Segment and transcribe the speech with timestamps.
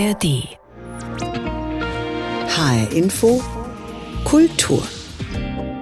[0.00, 0.48] ARD.
[2.48, 3.42] HR Info
[4.24, 4.82] Kultur.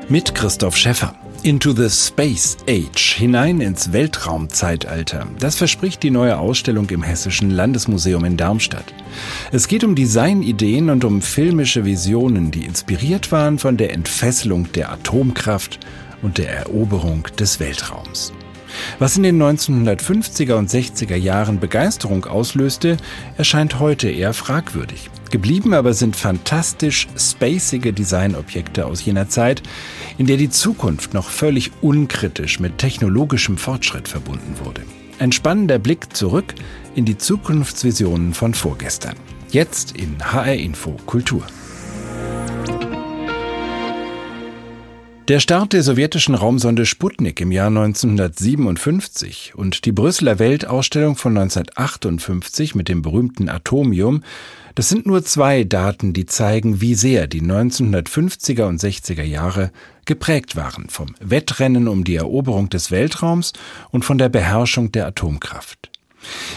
[0.08, 1.14] Mit Christoph Schäffer.
[1.44, 5.28] Into the Space Age, hinein ins Weltraumzeitalter.
[5.38, 8.92] Das verspricht die neue Ausstellung im Hessischen Landesmuseum in Darmstadt.
[9.52, 14.90] Es geht um Designideen und um filmische Visionen, die inspiriert waren von der Entfesselung der
[14.90, 15.78] Atomkraft
[16.22, 18.32] und der Eroberung des Weltraums.
[18.98, 22.96] Was in den 1950er und 60er Jahren Begeisterung auslöste,
[23.36, 25.10] erscheint heute eher fragwürdig.
[25.30, 29.62] Geblieben aber sind fantastisch spacige Designobjekte aus jener Zeit,
[30.16, 34.82] in der die Zukunft noch völlig unkritisch mit technologischem Fortschritt verbunden wurde.
[35.18, 36.54] Ein spannender Blick zurück
[36.94, 39.16] in die Zukunftsvisionen von vorgestern.
[39.50, 41.42] Jetzt in HR Info Kultur.
[45.28, 52.74] Der Start der sowjetischen Raumsonde Sputnik im Jahr 1957 und die Brüsseler Weltausstellung von 1958
[52.74, 54.22] mit dem berühmten Atomium,
[54.74, 59.70] das sind nur zwei Daten, die zeigen, wie sehr die 1950er und 60er Jahre
[60.06, 63.52] geprägt waren vom Wettrennen um die Eroberung des Weltraums
[63.90, 65.87] und von der Beherrschung der Atomkraft.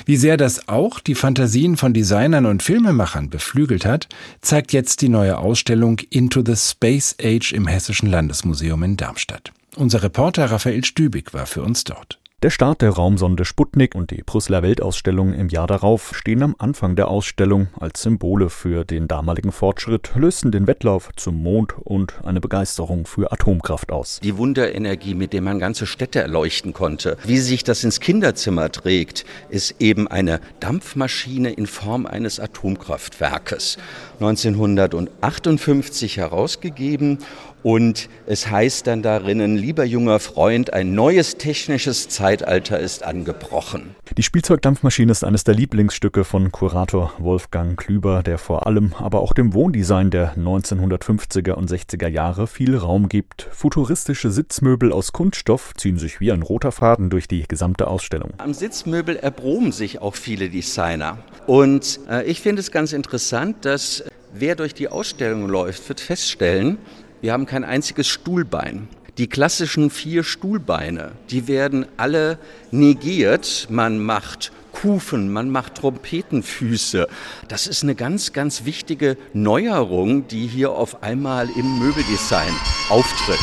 [0.05, 4.07] Wie sehr das auch die Fantasien von Designern und Filmemachern beflügelt hat,
[4.41, 9.51] zeigt jetzt die neue Ausstellung Into the Space Age im Hessischen Landesmuseum in Darmstadt.
[9.75, 12.20] Unser Reporter Raphael Stübig war für uns dort.
[12.43, 16.95] Der Start der Raumsonde Sputnik und die Brüsseler Weltausstellung im Jahr darauf stehen am Anfang
[16.95, 22.41] der Ausstellung als Symbole für den damaligen Fortschritt, lösten den Wettlauf zum Mond und eine
[22.41, 24.19] Begeisterung für Atomkraft aus.
[24.23, 29.23] Die Wunderenergie, mit der man ganze Städte erleuchten konnte, wie sich das ins Kinderzimmer trägt,
[29.49, 33.77] ist eben eine Dampfmaschine in Form eines Atomkraftwerkes.
[34.19, 37.19] 1958 herausgegeben
[37.63, 43.95] und es heißt dann darinnen, lieber junger Freund, ein neues technisches Zeitalter ist angebrochen.
[44.17, 49.33] Die Spielzeugdampfmaschine ist eines der Lieblingsstücke von Kurator Wolfgang Klüber, der vor allem aber auch
[49.33, 53.47] dem Wohndesign der 1950er und 60er Jahre viel Raum gibt.
[53.51, 58.31] Futuristische Sitzmöbel aus Kunststoff ziehen sich wie ein roter Faden durch die gesamte Ausstellung.
[58.37, 61.19] Am Sitzmöbel erproben sich auch viele Designer.
[61.47, 64.03] Und äh, ich finde es ganz interessant, dass
[64.33, 66.77] wer durch die Ausstellung läuft, wird feststellen,
[67.21, 68.87] wir haben kein einziges Stuhlbein.
[69.17, 72.39] Die klassischen vier Stuhlbeine, die werden alle
[72.71, 73.67] negiert.
[73.69, 77.07] Man macht Kufen, man macht Trompetenfüße.
[77.47, 82.53] Das ist eine ganz, ganz wichtige Neuerung, die hier auf einmal im Möbeldesign
[82.89, 83.37] auftritt.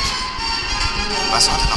[1.30, 1.67] Was heute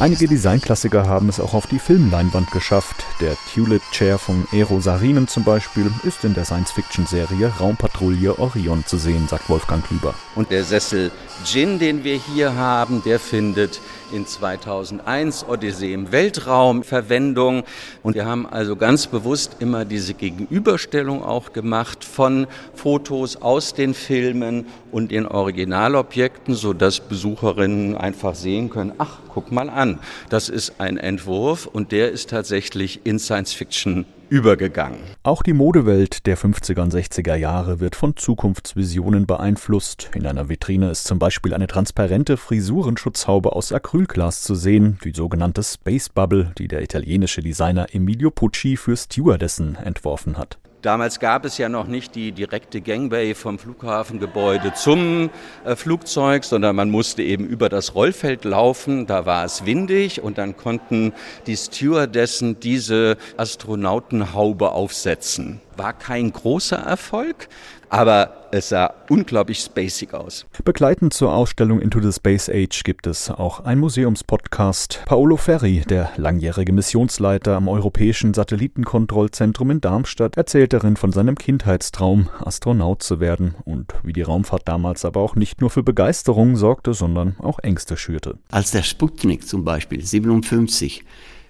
[0.00, 3.04] Einige Designklassiker haben es auch auf die Filmleinwand geschafft.
[3.20, 8.96] Der Tulip Chair von Eero Sarinen zum Beispiel ist in der Science-Fiction-Serie Raumpatrouille Orion zu
[8.96, 10.14] sehen, sagt Wolfgang Klüber.
[10.36, 11.12] Und der Sessel
[11.44, 17.64] Gin, den wir hier haben, der findet in 2001 Odyssee im Weltraum Verwendung.
[18.02, 23.94] Und wir haben also ganz bewusst immer diese Gegenüberstellung auch gemacht von Fotos aus den
[23.94, 29.98] Filmen und den Originalobjekten, sodass Besucherinnen einfach sehen können, ach, guck mal an,
[30.28, 35.00] das ist ein Entwurf und der ist tatsächlich in Science Fiction übergegangen.
[35.22, 40.10] Auch die Modewelt der 50er und 60er Jahre wird von Zukunftsvisionen beeinflusst.
[40.14, 45.62] In einer Vitrine ist zum Beispiel eine transparente Frisurenschutzhaube aus Acrylglas zu sehen, die sogenannte
[45.62, 50.58] Space Bubble, die der italienische Designer Emilio Pucci für Stewardessen entworfen hat.
[50.82, 55.28] Damals gab es ja noch nicht die direkte Gangway vom Flughafengebäude zum
[55.64, 59.06] äh, Flugzeug, sondern man musste eben über das Rollfeld laufen.
[59.06, 61.12] Da war es windig und dann konnten
[61.46, 65.60] die Stewardessen diese Astronautenhaube aufsetzen.
[65.76, 67.48] War kein großer Erfolg,
[67.90, 70.46] aber es sah unglaublich spacig aus.
[70.64, 75.02] Begleitend zur Ausstellung Into the Space Age gibt es auch ein Museumspodcast.
[75.06, 82.28] Paolo Ferri, der langjährige Missionsleiter am Europäischen Satellitenkontrollzentrum in Darmstadt, erzählt darin von seinem Kindheitstraum,
[82.40, 86.94] Astronaut zu werden und wie die Raumfahrt damals aber auch nicht nur für Begeisterung sorgte,
[86.94, 88.38] sondern auch Ängste schürte.
[88.50, 91.04] Als der Sputnik zum Beispiel 57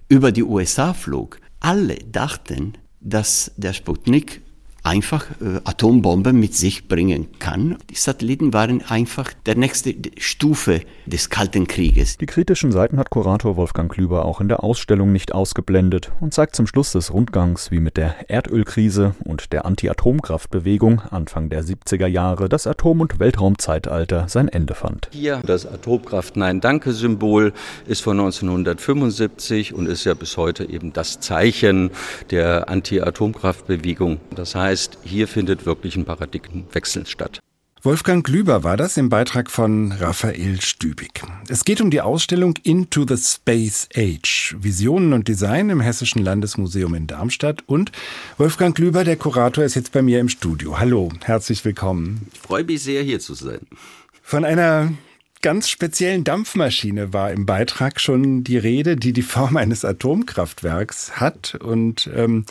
[0.08, 4.42] über die USA flog, alle dachten, dass der Sputnik
[4.82, 7.76] einfach äh, Atombomben mit sich bringen kann.
[7.90, 12.16] Die Satelliten waren einfach der nächste Stufe des Kalten Krieges.
[12.16, 16.56] Die kritischen Seiten hat Kurator Wolfgang Klüber auch in der Ausstellung nicht ausgeblendet und zeigt
[16.56, 22.48] zum Schluss des Rundgangs, wie mit der Erdölkrise und der Anti-Atomkraftbewegung Anfang der 70er Jahre
[22.48, 25.08] das Atom- und Weltraumzeitalter sein Ende fand.
[25.12, 27.52] Hier das Atomkraft-Nein-Danke-Symbol
[27.86, 31.90] ist von 1975 und ist ja bis heute eben das Zeichen
[32.30, 34.20] der Anti-Atomkraftbewegung.
[34.34, 37.40] Das heißt, heißt, hier findet wirklich ein Paradigmenwechsel statt.
[37.82, 41.22] Wolfgang Glüber war das im Beitrag von Raphael Stübig.
[41.48, 46.94] Es geht um die Ausstellung Into the Space Age, Visionen und Design im Hessischen Landesmuseum
[46.94, 47.64] in Darmstadt.
[47.66, 47.90] Und
[48.36, 50.78] Wolfgang Glüber, der Kurator, ist jetzt bei mir im Studio.
[50.78, 52.28] Hallo, herzlich willkommen.
[52.34, 53.60] Ich freue mich sehr, hier zu sein.
[54.22, 54.92] Von einer
[55.42, 61.56] ganz speziellen Dampfmaschine war im Beitrag schon die Rede, die die Form eines Atomkraftwerks hat.
[61.60, 62.44] Und ähm,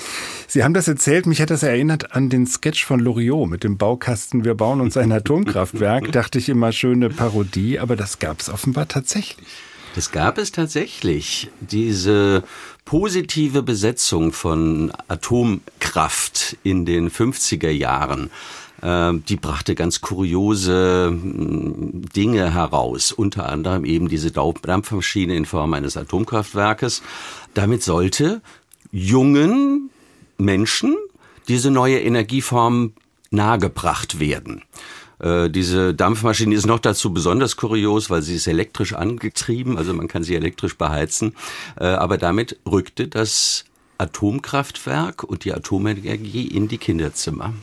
[0.47, 3.77] Sie haben das erzählt, mich hat das erinnert an den Sketch von Loriot mit dem
[3.77, 6.11] Baukasten, wir bauen uns ein Atomkraftwerk.
[6.11, 9.47] Dachte ich immer, schöne Parodie, aber das gab es offenbar tatsächlich.
[9.95, 11.49] Das gab es tatsächlich.
[11.59, 12.43] Diese
[12.85, 18.29] positive Besetzung von Atomkraft in den 50er Jahren
[18.81, 25.97] die brachte ganz kuriose hm, Dinge heraus, unter anderem eben diese Dampfmaschine in Form eines
[25.97, 27.01] Atomkraftwerkes.
[27.53, 28.41] Damit sollte
[28.91, 29.89] jungen
[30.37, 30.95] Menschen
[31.47, 32.93] diese neue Energieform
[33.31, 34.63] nahegebracht werden.
[35.19, 40.07] Äh, diese Dampfmaschine ist noch dazu besonders kurios, weil sie ist elektrisch angetrieben, also man
[40.07, 41.35] kann sie elektrisch beheizen.
[41.79, 43.65] Äh, aber damit rückte das
[43.97, 47.53] Atomkraftwerk und die Atomenergie in die Kinderzimmer.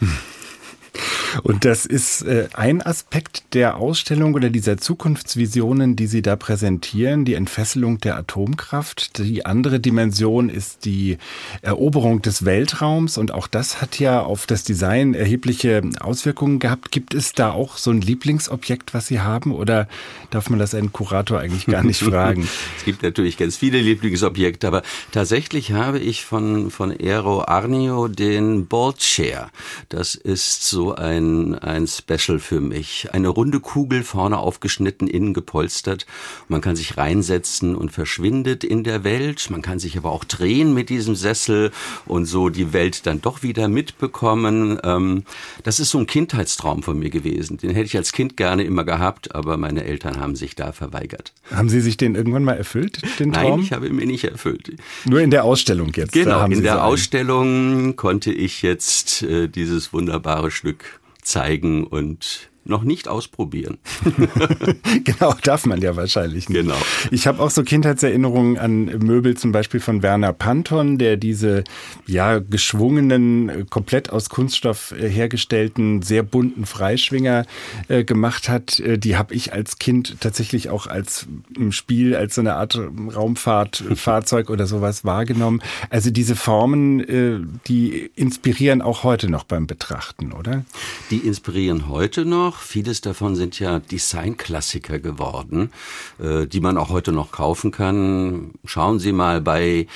[1.43, 7.25] Und das ist äh, ein Aspekt der Ausstellung oder dieser Zukunftsvisionen, die Sie da präsentieren,
[7.25, 9.19] die Entfesselung der Atomkraft.
[9.19, 11.19] Die andere Dimension ist die
[11.63, 16.91] Eroberung des Weltraums und auch das hat ja auf das Design erhebliche Auswirkungen gehabt.
[16.91, 19.89] Gibt es da auch so ein Lieblingsobjekt, was Sie haben oder
[20.31, 22.49] darf man das einen Kurator eigentlich gar nicht fragen?
[22.77, 28.67] es gibt natürlich ganz viele Lieblingsobjekte, aber tatsächlich habe ich von, von Aero Arnio den
[28.67, 29.51] Ball Chair.
[29.89, 33.09] Das ist so ein, ein Special für mich.
[33.13, 36.07] Eine runde Kugel, vorne aufgeschnitten, innen gepolstert.
[36.49, 39.51] Man kann sich reinsetzen und verschwindet in der Welt.
[39.51, 41.71] Man kann sich aber auch drehen mit diesem Sessel
[42.07, 44.79] und so die Welt dann doch wieder mitbekommen.
[44.85, 45.25] Ähm,
[45.63, 47.57] das ist so ein Kindheitstraum von mir gewesen.
[47.57, 51.33] Den hätte ich als Kind gerne immer gehabt, aber meine Eltern haben sich da verweigert.
[51.51, 53.51] Haben Sie sich den irgendwann mal erfüllt, den Traum?
[53.51, 54.77] Nein, ich habe ihn mir nicht erfüllt.
[55.05, 56.13] Nur in der Ausstellung jetzt.
[56.13, 62.83] Genau, in der so Ausstellung konnte ich jetzt äh, dieses wunderbare Stück zeigen und noch
[62.83, 63.79] nicht ausprobieren.
[65.05, 66.61] genau, darf man ja wahrscheinlich nicht.
[66.61, 66.77] Genau.
[67.11, 71.65] Ich habe auch so Kindheitserinnerungen an Möbel zum Beispiel von Werner Panton, der diese
[72.07, 77.47] ja geschwungenen, komplett aus Kunststoff äh, hergestellten, sehr bunten Freischwinger
[77.89, 78.81] äh, gemacht hat.
[78.81, 81.27] Äh, die habe ich als Kind tatsächlich auch als
[81.57, 85.63] im Spiel, als so eine Art Raumfahrtfahrzeug oder sowas wahrgenommen.
[85.91, 90.65] Also diese Formen, äh, die inspirieren auch heute noch beim Betrachten, oder?
[91.11, 92.63] Die inspirieren heute noch noch.
[92.63, 95.71] Vieles davon sind ja Designklassiker geworden,
[96.19, 98.53] äh, die man auch heute noch kaufen kann.
[98.65, 99.87] Schauen Sie mal bei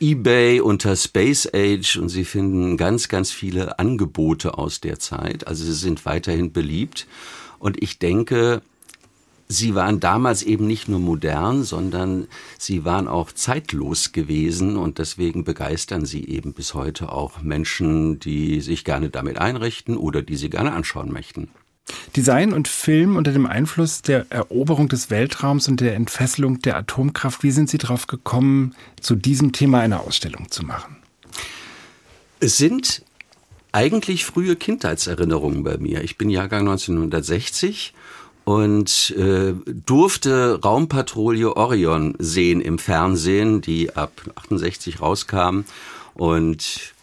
[0.00, 5.46] eBay unter Space Age und Sie finden ganz, ganz viele Angebote aus der Zeit.
[5.46, 7.06] Also sie sind weiterhin beliebt.
[7.58, 8.62] Und ich denke,
[9.52, 15.42] Sie waren damals eben nicht nur modern, sondern sie waren auch zeitlos gewesen und deswegen
[15.42, 20.50] begeistern sie eben bis heute auch Menschen, die sich gerne damit einrichten oder die sie
[20.50, 21.50] gerne anschauen möchten.
[22.16, 27.42] Design und Film unter dem Einfluss der Eroberung des Weltraums und der Entfesselung der Atomkraft.
[27.42, 30.96] Wie sind Sie darauf gekommen, zu diesem Thema eine Ausstellung zu machen?
[32.40, 33.02] Es sind
[33.72, 36.02] eigentlich frühe Kindheitserinnerungen bei mir.
[36.02, 37.94] Ich bin Jahrgang 1960
[38.44, 39.54] und äh,
[39.86, 45.60] durfte Raumpatrouille Orion sehen im Fernsehen, die ab 68 rauskam
[46.14, 46.94] und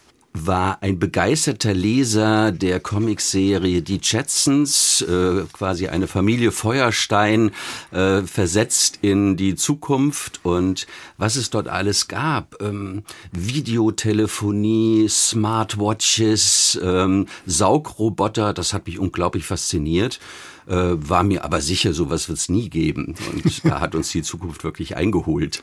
[0.46, 7.50] war ein begeisterter Leser der Comicserie Die Jetsons, äh, quasi eine Familie Feuerstein,
[7.90, 12.62] äh, versetzt in die Zukunft und was es dort alles gab.
[12.62, 13.02] Ähm,
[13.32, 20.20] Videotelefonie, Smartwatches, ähm, Saugroboter, das hat mich unglaublich fasziniert.
[20.66, 23.14] Äh, war mir aber sicher, sowas wird es nie geben.
[23.32, 25.62] Und da hat uns die Zukunft wirklich eingeholt.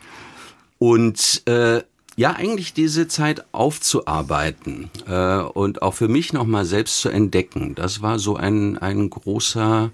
[0.77, 1.83] Und äh,
[2.17, 7.75] ja, eigentlich diese Zeit aufzuarbeiten äh, und auch für mich nochmal selbst zu entdecken.
[7.75, 9.91] Das war so ein, ein großer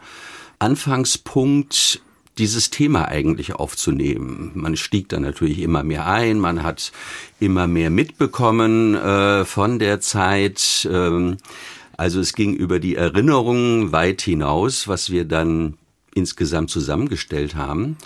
[0.59, 2.01] Anfangspunkt,
[2.37, 4.51] dieses Thema eigentlich aufzunehmen.
[4.53, 6.91] Man stieg dann natürlich immer mehr ein, man hat
[7.39, 10.87] immer mehr mitbekommen äh, von der Zeit.
[10.89, 11.37] Ähm,
[11.97, 15.77] also es ging über die Erinnerungen weit hinaus, was wir dann
[16.13, 17.97] insgesamt zusammengestellt haben.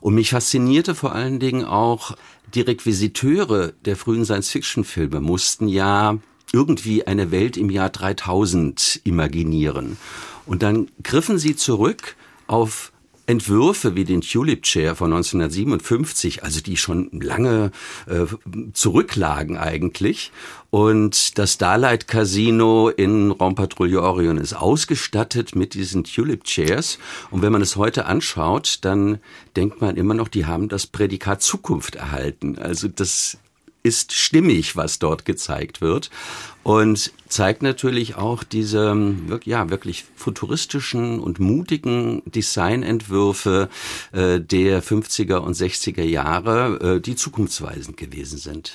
[0.00, 2.14] Und mich faszinierte vor allen Dingen auch,
[2.54, 6.18] die Requisiteure der frühen Science-Fiction-Filme mussten ja
[6.52, 9.98] irgendwie eine Welt im Jahr 3000 imaginieren.
[10.46, 12.92] Und dann griffen sie zurück auf
[13.28, 17.72] Entwürfe wie den Tulip Chair von 1957, also die schon lange
[18.06, 18.24] äh,
[18.72, 20.32] zurücklagen eigentlich.
[20.70, 26.98] Und das Starlight Casino in Raumpatrouille Orion ist ausgestattet mit diesen Tulip Chairs.
[27.30, 29.18] Und wenn man es heute anschaut, dann
[29.56, 32.58] denkt man immer noch, die haben das Prädikat Zukunft erhalten.
[32.58, 33.36] Also das
[33.82, 36.10] ist stimmig, was dort gezeigt wird
[36.62, 38.94] und zeigt natürlich auch diese
[39.44, 43.68] ja wirklich futuristischen und mutigen Designentwürfe
[44.12, 48.72] äh, der 50er und 60er Jahre, äh, die zukunftsweisend gewesen sind.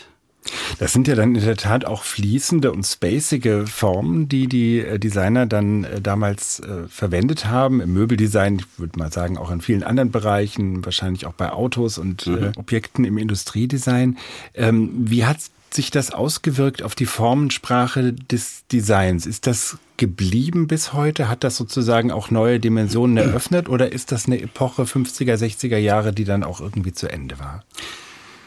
[0.79, 4.99] Das sind ja dann in der Tat auch fließende und spacige Formen, die die äh,
[4.99, 7.81] Designer dann äh, damals äh, verwendet haben.
[7.81, 11.97] Im Möbeldesign, ich würde mal sagen, auch in vielen anderen Bereichen, wahrscheinlich auch bei Autos
[11.97, 12.51] und mhm.
[12.57, 14.17] Objekten im Industriedesign.
[14.53, 15.37] Ähm, wie hat
[15.73, 19.25] sich das ausgewirkt auf die Formensprache des Designs?
[19.25, 21.29] Ist das geblieben bis heute?
[21.29, 26.13] Hat das sozusagen auch neue Dimensionen eröffnet oder ist das eine Epoche 50er, 60er Jahre,
[26.13, 27.63] die dann auch irgendwie zu Ende war?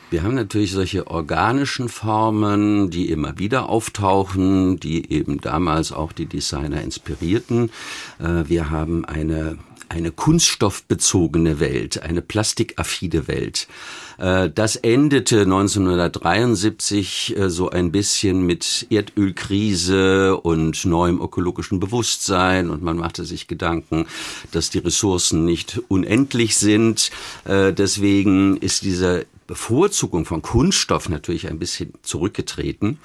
[0.09, 6.27] Wir haben natürlich solche organischen Formen, die immer wieder auftauchen, die eben damals auch die
[6.27, 7.71] Designer inspirierten.
[8.21, 9.59] Äh, wir haben eine
[9.89, 13.69] eine kunststoffbezogene Welt, eine plastikaffide Welt.
[14.19, 22.83] Äh, das endete 1973 äh, so ein bisschen mit Erdölkrise und neuem ökologischen Bewusstsein und
[22.83, 24.07] man machte sich Gedanken,
[24.51, 27.11] dass die Ressourcen nicht unendlich sind.
[27.47, 32.99] Deswegen ist diese Bevorzugung von Kunststoff natürlich ein bisschen zurückgetreten.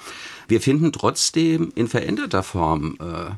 [0.48, 3.32] Wir finden trotzdem in veränderter Form äh,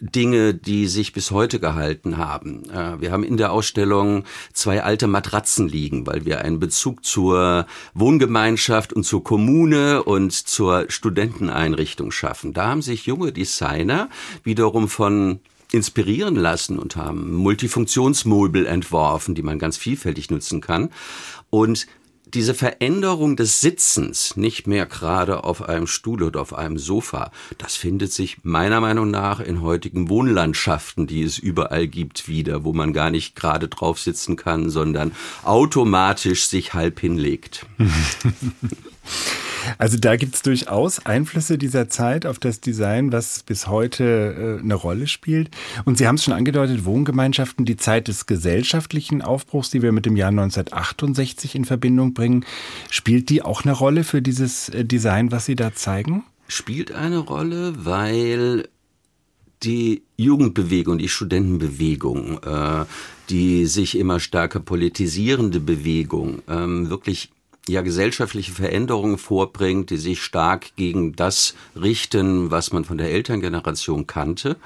[0.00, 2.68] Dinge, die sich bis heute gehalten haben.
[2.70, 7.66] Äh, wir haben in der Ausstellung zwei alte Matratzen liegen, weil wir einen Bezug zur
[7.94, 12.52] Wohngemeinschaft und zur Kommune und zur Studenteneinrichtung schaffen.
[12.52, 14.08] Da haben sich junge Designer
[14.42, 15.40] wiederum von
[15.72, 20.90] inspirieren lassen und haben Multifunktionsmöbel entworfen, die man ganz vielfältig nutzen kann.
[21.50, 21.86] Und
[22.34, 27.76] diese Veränderung des Sitzens, nicht mehr gerade auf einem Stuhl oder auf einem Sofa, das
[27.76, 32.92] findet sich meiner Meinung nach in heutigen Wohnlandschaften, die es überall gibt, wieder, wo man
[32.92, 35.12] gar nicht gerade drauf sitzen kann, sondern
[35.44, 37.66] automatisch sich halb hinlegt.
[39.78, 44.62] Also da gibt es durchaus Einflüsse dieser Zeit auf das Design, was bis heute äh,
[44.62, 45.50] eine Rolle spielt.
[45.84, 50.06] Und Sie haben es schon angedeutet, Wohngemeinschaften, die Zeit des gesellschaftlichen Aufbruchs, die wir mit
[50.06, 52.44] dem Jahr 1968 in Verbindung bringen,
[52.90, 56.24] spielt die auch eine Rolle für dieses äh, Design, was Sie da zeigen?
[56.48, 58.68] Spielt eine Rolle, weil
[59.62, 62.84] die Jugendbewegung, die Studentenbewegung, äh,
[63.30, 67.30] die sich immer stärker politisierende Bewegung ähm, wirklich
[67.68, 74.06] ja gesellschaftliche Veränderungen vorbringt, die sich stark gegen das richten, was man von der Elterngeneration
[74.06, 74.56] kannte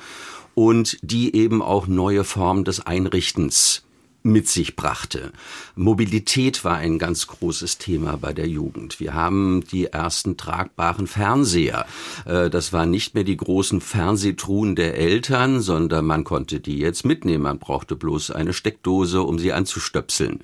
[0.55, 3.85] und die eben auch neue Formen des Einrichtens
[4.25, 5.33] mit sich brachte.
[5.77, 9.01] Mobilität war ein ganz großes Thema bei der Jugend.
[9.01, 11.87] Wir haben die ersten tragbaren Fernseher.
[12.25, 17.05] Äh, das waren nicht mehr die großen Fernsehtruhen der Eltern, sondern man konnte die jetzt
[17.05, 17.45] mitnehmen.
[17.45, 20.41] Man brauchte bloß eine Steckdose, um sie anzustöpseln.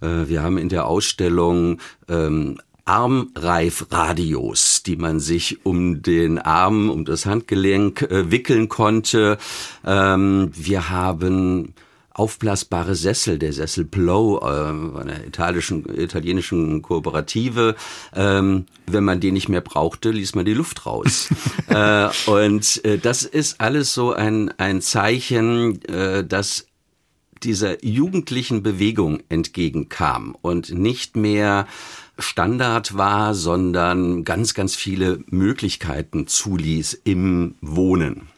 [0.00, 7.04] Äh, wir haben in der Ausstellung ähm, Armreifradios, die man sich um den Arm, um
[7.04, 9.38] das Handgelenk äh, wickeln konnte.
[9.86, 11.74] Ähm, wir haben
[12.12, 17.76] aufblasbare Sessel, der Sessel Blow, äh, einer italienischen, italienischen Kooperative.
[18.14, 21.28] Ähm, wenn man den nicht mehr brauchte, ließ man die Luft raus.
[21.68, 26.66] äh, und äh, das ist alles so ein, ein Zeichen, äh, dass
[27.44, 31.66] dieser jugendlichen Bewegung entgegenkam und nicht mehr
[32.18, 38.28] Standard war, sondern ganz, ganz viele Möglichkeiten zuließ im Wohnen.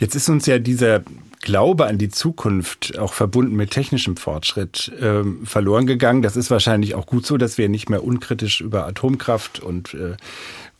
[0.00, 1.02] Jetzt ist uns ja dieser
[1.40, 6.22] Glaube an die Zukunft, auch verbunden mit technischem Fortschritt, äh, verloren gegangen.
[6.22, 10.16] Das ist wahrscheinlich auch gut so, dass wir nicht mehr unkritisch über Atomkraft und äh,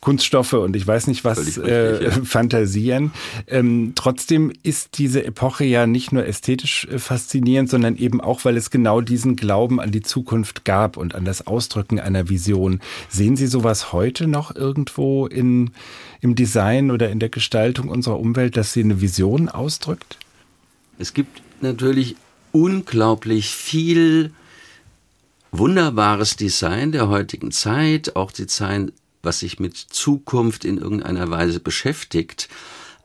[0.05, 2.11] Kunststoffe und ich weiß nicht was richtig, äh, ja.
[2.11, 3.09] fantasieren.
[3.47, 8.55] Ähm, trotzdem ist diese Epoche ja nicht nur ästhetisch äh, faszinierend, sondern eben auch, weil
[8.55, 12.81] es genau diesen Glauben an die Zukunft gab und an das Ausdrücken einer Vision.
[13.09, 15.71] Sehen Sie sowas heute noch irgendwo in,
[16.21, 20.19] im Design oder in der Gestaltung unserer Umwelt, dass sie eine Vision ausdrückt?
[20.99, 22.15] Es gibt natürlich
[22.51, 24.33] unglaublich viel
[25.51, 28.91] wunderbares Design der heutigen Zeit, auch Design,
[29.25, 32.47] was sich mit Zukunft in irgendeiner Weise beschäftigt.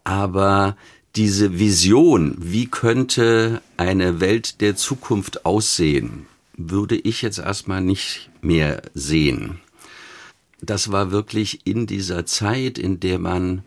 [0.05, 0.77] Aber
[1.17, 8.83] diese Vision, wie könnte eine Welt der Zukunft aussehen, würde ich jetzt erstmal nicht mehr
[8.95, 9.61] sehen.
[10.61, 13.63] Das war wirklich in dieser Zeit, in der man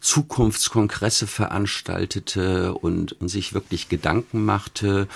[0.00, 5.08] Zukunftskongresse veranstaltete und, und sich wirklich Gedanken machte,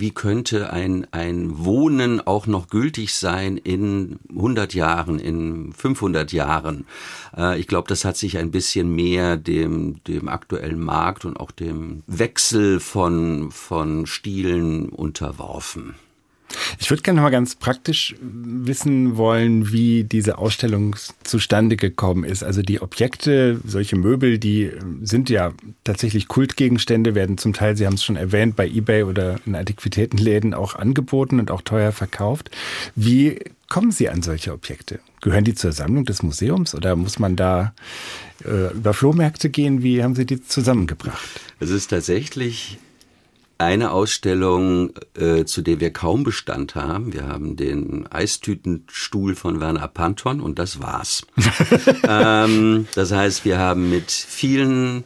[0.00, 6.86] wie könnte ein, ein Wohnen auch noch gültig sein in 100 Jahren, in 500 Jahren.
[7.36, 11.50] Äh, ich glaube, das hat sich ein bisschen mehr dem, dem aktuellen Markt und auch
[11.50, 15.94] dem Wechsel von, von Stilen unterworfen.
[16.78, 22.42] Ich würde gerne mal ganz praktisch wissen wollen, wie diese Ausstellung zustande gekommen ist.
[22.42, 24.70] Also die Objekte, solche Möbel, die
[25.02, 25.52] sind ja
[25.84, 30.54] tatsächlich Kultgegenstände, werden zum Teil, Sie haben es schon erwähnt, bei eBay oder in Antiquitätenläden
[30.54, 32.50] auch angeboten und auch teuer verkauft.
[32.94, 33.38] Wie
[33.68, 35.00] kommen Sie an solche Objekte?
[35.20, 37.74] Gehören die zur Sammlung des Museums oder muss man da
[38.44, 39.82] äh, über Flohmärkte gehen?
[39.82, 41.40] Wie haben Sie die zusammengebracht?
[41.60, 42.78] Es ist tatsächlich
[43.58, 47.12] eine Ausstellung, äh, zu der wir kaum Bestand haben.
[47.12, 51.26] Wir haben den Eistütenstuhl von Werner Panton und das war's.
[52.08, 55.04] ähm, das heißt, wir haben mit vielen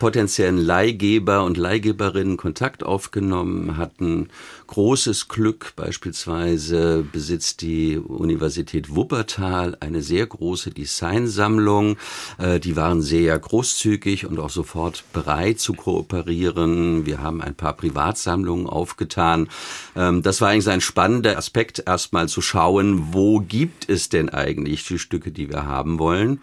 [0.00, 4.30] potenziellen Leihgeber und Leihgeberinnen Kontakt aufgenommen, hatten
[4.72, 5.74] großes Glück.
[5.76, 11.98] Beispielsweise besitzt die Universität Wuppertal eine sehr große Designsammlung.
[12.38, 17.04] Äh, die waren sehr großzügig und auch sofort bereit zu kooperieren.
[17.04, 19.50] Wir haben ein paar Privatsammlungen aufgetan.
[19.94, 24.86] Ähm, das war eigentlich ein spannender Aspekt, erstmal zu schauen, wo gibt es denn eigentlich
[24.86, 26.40] die Stücke, die wir haben wollen.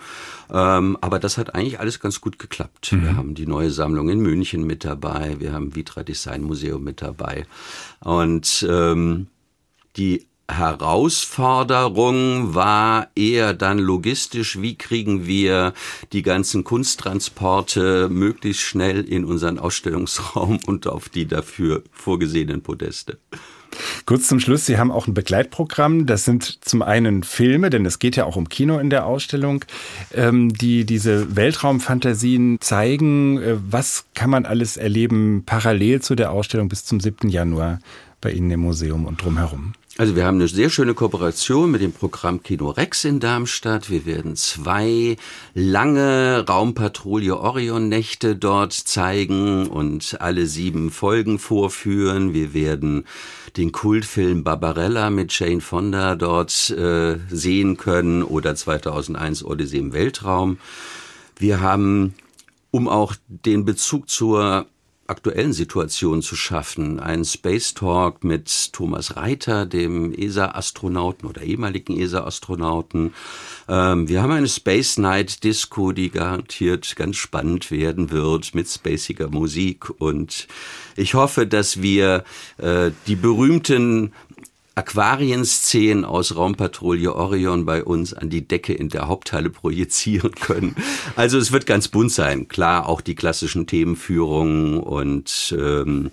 [0.51, 2.91] Ähm, aber das hat eigentlich alles ganz gut geklappt.
[2.91, 3.01] Mhm.
[3.01, 5.37] Wir haben die neue Sammlung in München mit dabei.
[5.39, 7.45] Wir haben Vitra Design Museum mit dabei.
[8.01, 8.18] Und
[8.67, 9.27] ähm,
[9.95, 15.73] die Herausforderung war eher dann logistisch, wie kriegen wir
[16.11, 23.17] die ganzen Kunsttransporte möglichst schnell in unseren Ausstellungsraum und auf die dafür vorgesehenen Podeste.
[24.05, 26.07] Kurz zum Schluss, Sie haben auch ein Begleitprogramm.
[26.07, 29.63] Das sind zum einen Filme, denn es geht ja auch um Kino in der Ausstellung,
[30.11, 33.37] ähm, die diese Weltraumfantasien zeigen.
[33.37, 37.29] Äh, was kann man alles erleben parallel zu der Ausstellung bis zum 7.
[37.29, 37.79] Januar
[38.21, 39.73] bei Ihnen im Museum und drumherum?
[39.99, 43.89] Also wir haben eine sehr schöne Kooperation mit dem Programm Kino Rex in Darmstadt.
[43.89, 45.17] Wir werden zwei
[45.53, 52.33] lange Raumpatrouille Orion Nächte dort zeigen und alle sieben Folgen vorführen.
[52.33, 53.03] Wir werden
[53.57, 60.59] den Kultfilm Barbarella mit Jane Fonda dort äh, sehen können oder 2001 Odyssee im Weltraum.
[61.37, 62.13] Wir haben,
[62.71, 64.65] um auch den Bezug zur
[65.09, 66.99] aktuellen Situation zu schaffen.
[66.99, 73.13] Ein Space Talk mit Thomas Reiter, dem ESA-Astronauten oder ehemaligen ESA-Astronauten.
[73.67, 79.29] Ähm, wir haben eine Space Night Disco, die garantiert ganz spannend werden wird mit spaciger
[79.29, 79.89] Musik.
[79.99, 80.47] Und
[80.95, 82.23] ich hoffe, dass wir
[82.57, 84.13] äh, die berühmten
[84.79, 90.73] Aquarienszenen aus Raumpatrouille Orion bei uns an die Decke in der Haupthalle projizieren können.
[91.17, 92.47] Also es wird ganz bunt sein.
[92.47, 96.11] Klar, auch die klassischen Themenführungen und ähm,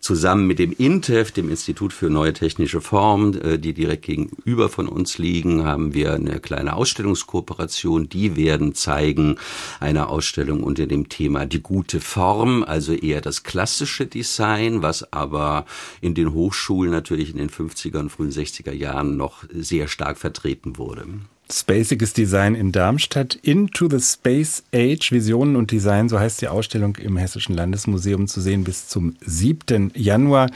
[0.00, 4.88] zusammen mit dem INTEF, dem Institut für neue technische Formen, äh, die direkt gegenüber von
[4.88, 8.08] uns liegen, haben wir eine kleine Ausstellungskooperation.
[8.08, 9.36] Die werden zeigen
[9.80, 15.66] eine Ausstellung unter dem Thema die gute Form, also eher das klassische Design, was aber
[16.00, 20.78] in den Hochschulen natürlich in den 50er und frühen 60er Jahren noch sehr stark vertreten
[20.78, 21.06] wurde.
[21.50, 23.34] Spaciges Design in Darmstadt.
[23.36, 28.40] Into the Space Age, Visionen und Design, so heißt die Ausstellung im Hessischen Landesmuseum zu
[28.40, 29.92] sehen bis zum 7.
[29.94, 30.50] Januar.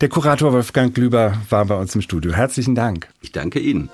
[0.00, 2.32] Der Kurator Wolfgang Glüber war bei uns im Studio.
[2.32, 3.08] Herzlichen Dank.
[3.20, 3.90] Ich danke Ihnen.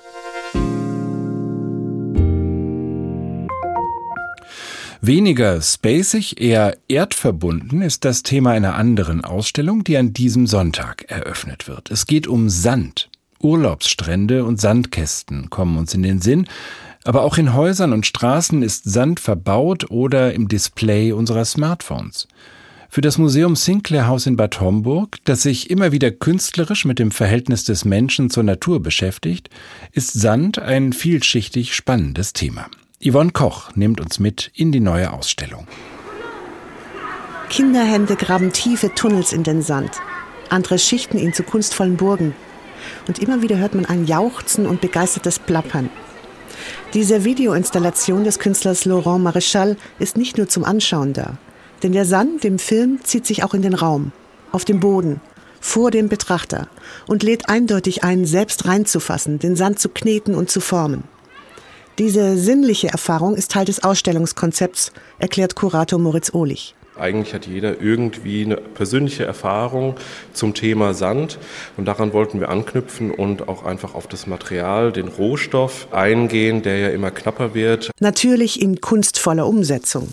[5.03, 11.69] Weniger spacig, eher erdverbunden ist das Thema einer anderen Ausstellung, die an diesem Sonntag eröffnet
[11.69, 11.91] wird.
[11.91, 13.10] Es geht um Sand.
[13.41, 16.47] Urlaubsstrände und Sandkästen kommen uns in den Sinn,
[17.05, 22.29] aber auch in Häusern und Straßen ist Sand verbaut oder im Display unserer Smartphones.
[22.91, 27.13] Für das Museum Sinclair Haus in Bad Homburg, das sich immer wieder künstlerisch mit dem
[27.13, 29.49] Verhältnis des Menschen zur Natur beschäftigt,
[29.93, 32.67] ist Sand ein vielschichtig spannendes Thema.
[33.03, 35.67] Yvonne Koch nimmt uns mit in die neue Ausstellung.
[37.49, 39.93] Kinderhände graben tiefe Tunnels in den Sand.
[40.51, 42.35] Andere schichten ihn zu kunstvollen Burgen
[43.09, 45.91] und immer wieder hört man ein Jauchzen und begeistertes Plappern.
[46.95, 51.39] Diese Videoinstallation des Künstlers Laurent Maréchal ist nicht nur zum Anschauen da,
[51.83, 54.13] denn der Sand im Film zieht sich auch in den Raum,
[54.53, 55.21] auf dem Boden,
[55.61, 56.69] vor dem Betrachter
[57.07, 61.05] und lädt eindeutig ein, selbst reinzufassen, den Sand zu kneten und zu formen.
[61.99, 66.75] Diese sinnliche Erfahrung ist Teil des Ausstellungskonzepts, erklärt Kurator Moritz Ohlich.
[67.01, 69.97] Eigentlich hat jeder irgendwie eine persönliche Erfahrung
[70.33, 71.39] zum Thema Sand
[71.77, 76.79] und daran wollten wir anknüpfen und auch einfach auf das Material, den Rohstoff eingehen, der
[76.79, 77.91] ja immer knapper wird.
[78.01, 80.09] Natürlich in kunstvoller Umsetzung.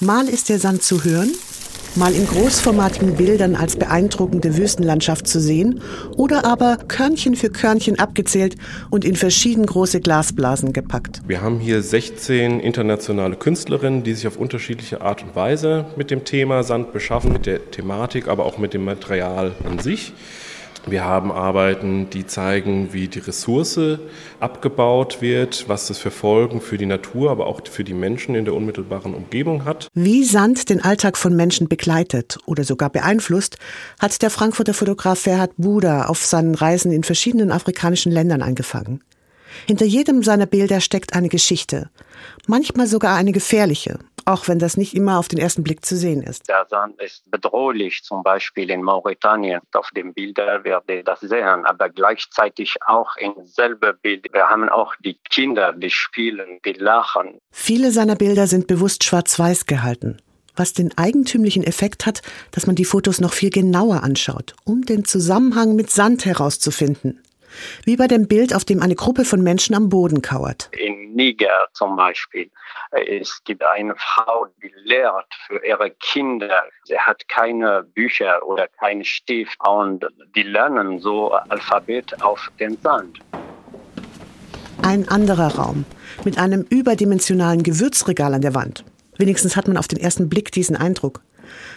[0.00, 1.32] Mal ist der Sand zu hören,
[1.96, 5.80] mal in großformatigen Bildern als beeindruckende Wüstenlandschaft zu sehen
[6.16, 8.56] oder aber Körnchen für Körnchen abgezählt
[8.90, 11.22] und in verschieden große Glasblasen gepackt.
[11.26, 16.24] Wir haben hier 16 internationale Künstlerinnen, die sich auf unterschiedliche Art und Weise mit dem
[16.24, 20.12] Thema Sand beschaffen, mit der Thematik, aber auch mit dem Material an sich.
[20.88, 23.98] Wir haben Arbeiten, die zeigen, wie die Ressource
[24.38, 28.44] abgebaut wird, was das für Folgen für die Natur, aber auch für die Menschen in
[28.44, 29.88] der unmittelbaren Umgebung hat.
[29.94, 33.58] Wie Sand den Alltag von Menschen begleitet oder sogar beeinflusst,
[33.98, 39.02] hat der Frankfurter Fotograf Ferhat Buda auf seinen Reisen in verschiedenen afrikanischen Ländern eingefangen.
[39.66, 41.90] Hinter jedem seiner Bilder steckt eine Geschichte,
[42.46, 46.22] manchmal sogar eine gefährliche, auch wenn das nicht immer auf den ersten Blick zu sehen
[46.22, 46.48] ist.
[46.48, 49.60] Der Sand ist bedrohlich, zum Beispiel in Mauretanien.
[49.72, 54.26] Auf dem Bild werde ich das sehen, aber gleichzeitig auch im selben Bild.
[54.32, 57.38] Wir haben auch die Kinder, die spielen, die lachen.
[57.52, 60.18] Viele seiner Bilder sind bewusst schwarz-weiß gehalten
[60.58, 65.04] was den eigentümlichen Effekt hat, dass man die Fotos noch viel genauer anschaut, um den
[65.04, 67.20] Zusammenhang mit Sand herauszufinden.
[67.84, 70.68] Wie bei dem Bild, auf dem eine Gruppe von Menschen am Boden kauert.
[70.72, 72.50] In Niger zum Beispiel.
[72.90, 76.64] Es gibt eine Frau, die lehrt für ihre Kinder.
[76.84, 83.18] Sie hat keine Bücher oder keinen Stift und die lernen so Alphabet auf den Sand.
[84.82, 85.84] Ein anderer Raum
[86.24, 88.84] mit einem überdimensionalen Gewürzregal an der Wand.
[89.16, 91.22] Wenigstens hat man auf den ersten Blick diesen Eindruck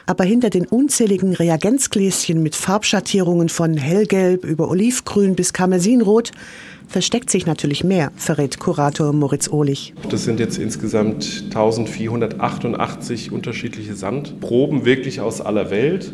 [0.06, 6.32] aber hinter den unzähligen Reagenzgläschen mit Farbschattierungen von hellgelb über olivgrün bis karmesinrot
[6.90, 9.94] versteckt sich natürlich mehr, verrät Kurator Moritz Ohlich.
[10.10, 16.14] Das sind jetzt insgesamt 1488 unterschiedliche Sandproben, wirklich aus aller Welt.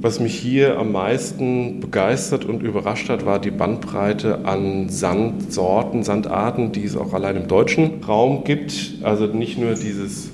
[0.00, 6.72] Was mich hier am meisten begeistert und überrascht hat, war die Bandbreite an Sandsorten, Sandarten,
[6.72, 8.94] die es auch allein im deutschen Raum gibt.
[9.02, 10.30] Also nicht nur dieses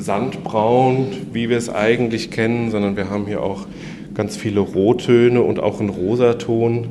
[0.00, 3.66] Sandbraun, wie wir es eigentlich kennen, sondern wir haben hier auch
[4.14, 6.88] ganz viele Rottöne und auch einen Rosaton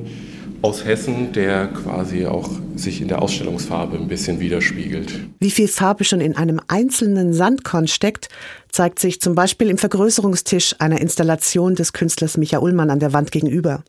[0.61, 5.19] aus Hessen, der quasi auch sich in der Ausstellungsfarbe ein bisschen widerspiegelt.
[5.39, 8.29] Wie viel Farbe schon in einem einzelnen Sandkorn steckt,
[8.69, 13.31] zeigt sich zum Beispiel im Vergrößerungstisch einer Installation des Künstlers Micha Ullmann an der Wand
[13.31, 13.83] gegenüber.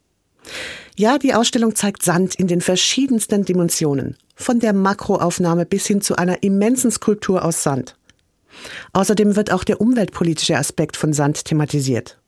[0.96, 6.16] Ja, die Ausstellung zeigt Sand in den verschiedensten Dimensionen, von der Makroaufnahme bis hin zu
[6.16, 7.96] einer immensen Skulptur aus Sand.
[8.92, 12.18] Außerdem wird auch der umweltpolitische Aspekt von Sand thematisiert.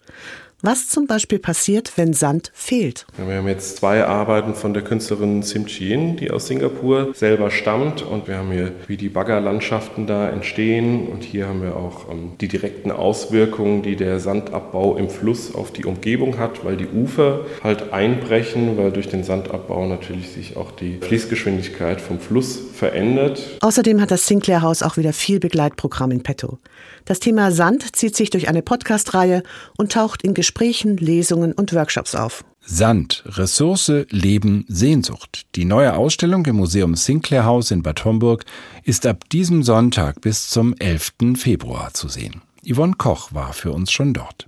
[0.65, 3.05] Was zum Beispiel passiert, wenn Sand fehlt.
[3.17, 8.03] Wir haben jetzt zwei Arbeiten von der Künstlerin Sim Chien, die aus Singapur selber stammt.
[8.03, 11.09] Und wir haben hier, wie die Baggerlandschaften da entstehen.
[11.09, 15.73] Und hier haben wir auch ähm, die direkten Auswirkungen, die der Sandabbau im Fluss auf
[15.73, 20.71] die Umgebung hat, weil die Ufer halt einbrechen, weil durch den Sandabbau natürlich sich auch
[20.71, 23.59] die Fließgeschwindigkeit vom Fluss verändert.
[23.63, 26.61] Außerdem hat das Sinclair Haus auch wieder viel Begleitprogramm in petto.
[27.05, 29.43] Das Thema Sand zieht sich durch eine Podcast-Reihe
[29.77, 32.45] und taucht in Gesprächen Gesprächen, Lesungen und Workshops auf.
[32.61, 35.47] Sand, Ressource, Leben, Sehnsucht.
[35.55, 38.45] Die neue Ausstellung im Museum Sinclair House in Bad Homburg
[38.85, 41.15] ist ab diesem Sonntag bis zum 11.
[41.37, 42.43] Februar zu sehen.
[42.71, 44.47] Yvonne Koch war für uns schon dort.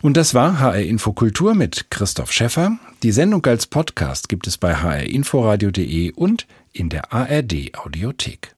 [0.00, 2.78] Und das war HR Infokultur mit Christoph Schäffer.
[3.02, 8.54] Die Sendung als Podcast gibt es bei hrinforadio.de und in der ARD Audiothek.